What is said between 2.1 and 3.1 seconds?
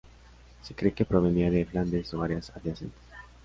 o áreas adyacentes.